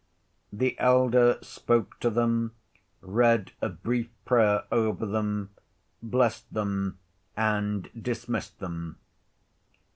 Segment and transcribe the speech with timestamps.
[0.51, 2.55] The elder spoke to them,
[3.01, 5.51] read a brief prayer over them,
[6.01, 6.97] blessed them,
[7.37, 8.97] and dismissed them.